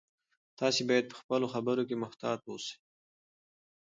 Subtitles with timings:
[0.59, 2.75] تاسي باید په خپلو خبرو کې محتاط اوسئ.